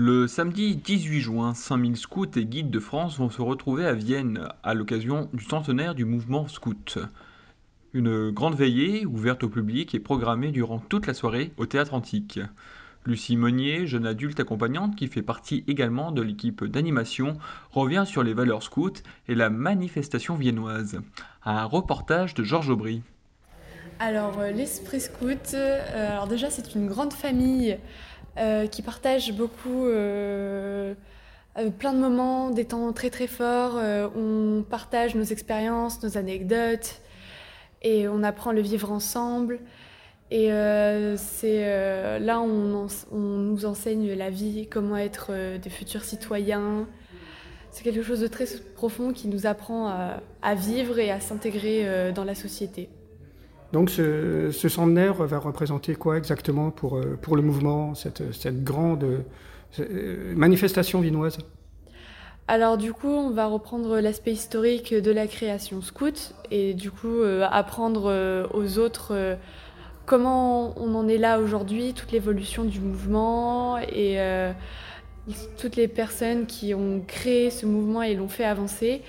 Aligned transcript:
Le 0.00 0.28
samedi 0.28 0.76
18 0.76 1.20
juin, 1.20 1.54
5000 1.54 1.96
scouts 1.96 2.38
et 2.38 2.44
guides 2.44 2.70
de 2.70 2.78
France 2.78 3.18
vont 3.18 3.30
se 3.30 3.42
retrouver 3.42 3.84
à 3.84 3.94
Vienne 3.94 4.48
à 4.62 4.72
l'occasion 4.72 5.28
du 5.32 5.42
centenaire 5.42 5.96
du 5.96 6.04
mouvement 6.04 6.46
scout. 6.46 7.00
Une 7.94 8.30
grande 8.30 8.54
veillée, 8.54 9.06
ouverte 9.06 9.42
au 9.42 9.48
public, 9.48 9.96
est 9.96 9.98
programmée 9.98 10.52
durant 10.52 10.78
toute 10.78 11.08
la 11.08 11.14
soirée 11.14 11.50
au 11.56 11.66
Théâtre 11.66 11.94
Antique. 11.94 12.38
Lucie 13.06 13.36
Monnier, 13.36 13.88
jeune 13.88 14.06
adulte 14.06 14.38
accompagnante 14.38 14.94
qui 14.94 15.08
fait 15.08 15.20
partie 15.20 15.64
également 15.66 16.12
de 16.12 16.22
l'équipe 16.22 16.64
d'animation, 16.64 17.36
revient 17.72 18.04
sur 18.06 18.22
les 18.22 18.34
valeurs 18.34 18.62
scouts 18.62 19.02
et 19.26 19.34
la 19.34 19.50
manifestation 19.50 20.36
viennoise. 20.36 21.00
Un 21.44 21.64
reportage 21.64 22.34
de 22.34 22.44
Georges 22.44 22.70
Aubry. 22.70 23.02
Alors, 24.00 24.38
euh, 24.38 24.52
l'Esprit 24.52 25.00
Scout, 25.00 25.54
euh, 25.54 26.12
alors 26.12 26.28
déjà, 26.28 26.50
c'est 26.50 26.76
une 26.76 26.86
grande 26.86 27.12
famille 27.12 27.76
qui 28.70 28.82
partage 28.82 29.32
beaucoup, 29.32 29.86
plein 31.78 31.92
de 31.92 31.98
moments, 31.98 32.50
des 32.50 32.64
temps 32.64 32.92
très 32.92 33.10
très 33.10 33.26
forts. 33.26 33.78
on 34.16 34.64
partage 34.68 35.14
nos 35.14 35.24
expériences, 35.24 36.02
nos 36.02 36.16
anecdotes 36.16 37.00
et 37.82 38.08
on 38.08 38.22
apprend 38.22 38.50
à 38.50 38.52
le 38.52 38.60
vivre 38.60 38.92
ensemble. 38.92 39.60
Et 40.30 40.50
c'est 41.16 42.18
là 42.20 42.40
on, 42.40 42.86
on, 43.12 43.18
nous 43.18 43.64
enseigne 43.64 44.12
la 44.12 44.30
vie, 44.30 44.68
comment 44.70 44.96
être 44.96 45.32
des 45.58 45.70
futurs 45.70 46.04
citoyens. 46.04 46.86
C'est 47.70 47.82
quelque 47.84 48.02
chose 48.02 48.20
de 48.20 48.28
très 48.28 48.46
profond 48.74 49.12
qui 49.12 49.28
nous 49.28 49.46
apprend 49.46 49.88
à 50.42 50.54
vivre 50.54 50.98
et 50.98 51.10
à 51.10 51.20
s'intégrer 51.20 52.12
dans 52.12 52.24
la 52.24 52.34
société. 52.34 52.88
Donc 53.72 53.90
ce, 53.90 54.50
centenaire 54.50 55.14
va 55.14 55.38
représenter 55.38 55.94
quoi 55.94 56.16
exactement 56.16 56.70
pour, 56.70 56.96
euh, 56.96 57.18
pour 57.20 57.36
le 57.36 57.42
mouvement, 57.42 57.94
cette, 57.94 58.64
grande 58.64 59.22
euh, 59.78 60.34
manifestation 60.34 61.00
vinoise? 61.00 61.38
Alors 62.50 62.78
du 62.78 62.94
coup, 62.94 63.08
on 63.08 63.30
va 63.30 63.46
reprendre 63.46 64.00
l'aspect 64.00 64.32
historique 64.32 64.94
de 64.94 65.10
la 65.10 65.26
création 65.26 65.82
scout 65.82 66.34
et 66.50 66.72
du 66.72 66.90
coup 66.90 67.20
euh, 67.20 67.46
apprendre 67.50 68.48
aux 68.54 68.78
autres 68.78 69.36
comment 70.06 70.72
on 70.80 70.94
en 70.94 71.06
est 71.08 71.18
là 71.18 71.40
aujourd'hui, 71.40 71.92
toute 71.92 72.10
l'évolution 72.10 72.64
du 72.64 72.80
mouvement 72.80 73.76
et 73.76 74.16
toutes 75.58 75.76
les 75.76 75.88
personnes 75.88 76.46
qui 76.46 76.72
ont 76.72 77.02
créé 77.06 77.50
ce 77.50 77.66
mouvement 77.66 78.02
et 78.02 78.14
l'ont 78.14 78.30
fait 78.30 78.46
avancer. 78.46 79.02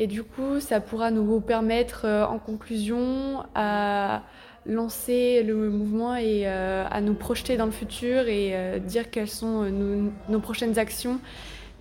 Et 0.00 0.06
du 0.06 0.22
coup, 0.22 0.60
ça 0.60 0.78
pourra 0.78 1.10
nous 1.10 1.40
permettre, 1.40 2.02
euh, 2.04 2.24
en 2.24 2.38
conclusion, 2.38 3.42
à 3.56 4.22
lancer 4.64 5.42
le 5.42 5.70
mouvement 5.70 6.14
et 6.14 6.42
euh, 6.44 6.84
à 6.88 7.00
nous 7.00 7.14
projeter 7.14 7.56
dans 7.56 7.66
le 7.66 7.72
futur 7.72 8.28
et 8.28 8.50
euh, 8.52 8.78
dire 8.78 9.10
quelles 9.10 9.28
sont 9.28 9.64
nos, 9.64 10.38
prochaines 10.38 10.78
actions 10.78 11.18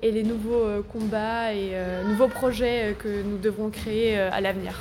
et 0.02 0.12
les 0.12 0.24
nouveaux 0.24 0.82
combats 0.92 1.54
et 1.54 1.72
nouveaux 2.08 2.28
projets 2.28 2.96
que 3.00 3.24
nous 3.24 3.38
devrons 3.38 3.72
créer 3.72 4.18
à 4.18 4.42
l'avenir. 4.42 4.80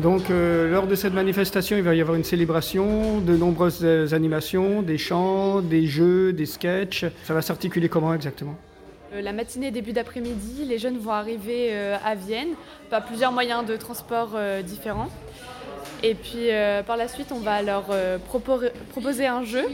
Donc, 0.00 0.24
lors 0.30 0.88
de 0.88 0.96
cette 0.96 1.14
manifestation, 1.14 1.76
il 1.76 1.84
va 1.84 1.94
y 1.94 2.00
avoir 2.00 2.16
une 2.16 2.24
célébration, 2.24 3.20
de 3.20 3.36
nombreuses 3.36 3.84
animations, 4.12 4.82
des 4.82 4.98
chants, 4.98 5.60
des 5.60 5.86
jeux, 5.86 6.32
des 6.32 6.46
sketchs. 6.46 7.04
Ça 7.22 7.34
va 7.34 7.40
s'articuler 7.40 7.88
comment 7.88 8.12
exactement? 8.12 8.56
La 9.20 9.32
matinée, 9.32 9.70
début 9.70 9.92
d'après-midi, 9.92 10.64
les 10.64 10.78
jeunes 10.78 10.98
vont 10.98 11.12
arriver 11.12 11.68
euh, 11.70 11.96
à 12.04 12.14
Vienne 12.14 12.54
par 12.90 13.04
plusieurs 13.04 13.32
moyens 13.32 13.64
de 13.66 13.76
transport 13.76 14.30
euh, 14.34 14.62
différents. 14.62 15.08
Et 16.02 16.14
puis 16.14 16.48
par 16.84 16.96
la 16.96 17.06
suite, 17.06 17.30
on 17.30 17.38
va 17.38 17.62
leur 17.62 17.84
proposer 18.26 19.28
un 19.28 19.44
jeu 19.44 19.64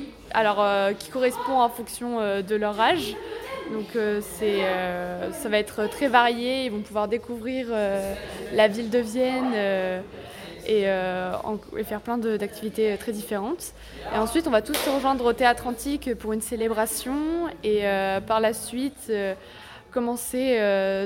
qui 0.99 1.09
correspond 1.09 1.59
en 1.59 1.71
fonction 1.71 2.19
de 2.21 2.55
leur 2.55 2.79
âge. 2.79 3.17
Donc 3.73 3.97
ça 4.21 5.49
va 5.49 5.59
être 5.59 5.89
très 5.89 6.09
varié, 6.09 6.67
ils 6.67 6.71
vont 6.71 6.83
pouvoir 6.83 7.09
découvrir 7.09 7.69
la 8.53 8.69
ville 8.69 8.91
de 8.91 8.99
Vienne 8.99 10.03
euh, 10.69 11.33
et, 11.77 11.85
faire 11.85 12.01
plein 12.01 12.19
d'activités 12.19 12.97
très 12.99 13.13
différentes. 13.13 13.73
Et 14.15 14.19
ensuite, 14.19 14.47
on 14.47 14.51
va 14.51 14.63
tous 14.63 14.75
se 14.75 14.91
rejoindre 14.91 15.25
au 15.25 15.33
Théâtre 15.33 15.67
Antique 15.67 16.15
pour 16.15 16.33
une 16.33 16.41
célébration 16.41 17.49
et 17.65 17.87
euh, 17.87 18.21
par 18.21 18.41
la 18.41 18.53
suite 18.53 19.07
euh, 19.11 19.35
commencer 19.91 20.59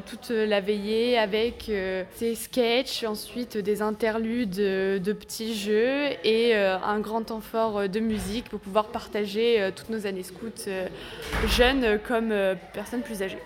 toute 0.06 0.30
la 0.30 0.60
veillée 0.60 1.16
avec 1.16 1.70
des 2.18 2.34
sketchs, 2.34 3.04
ensuite 3.04 3.56
des 3.56 3.80
interludes 3.80 4.56
de 4.56 5.12
petits 5.12 5.54
jeux 5.54 6.08
et 6.24 6.56
un 6.56 6.98
grand 6.98 7.22
temps 7.22 7.40
fort 7.40 7.88
de 7.88 8.00
musique 8.00 8.48
pour 8.48 8.58
pouvoir 8.58 8.88
partager 8.88 9.70
toutes 9.76 9.88
nos 9.88 10.04
années 10.04 10.24
scouts 10.24 10.68
jeunes 11.46 12.00
comme 12.08 12.34
personnes 12.74 13.02
plus 13.02 13.22
âgées. 13.22 13.38